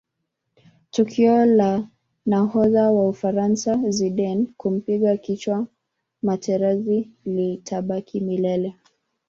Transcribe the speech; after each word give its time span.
tukio 0.91 1.45
la 1.45 1.87
nahodha 2.25 2.91
wa 2.91 3.09
ufaransa 3.09 3.79
zidane 3.89 4.47
kumpiga 4.57 5.17
kichwa 5.17 5.67
materazi 6.21 7.09
litabaki 7.25 8.19
milele 8.19 8.75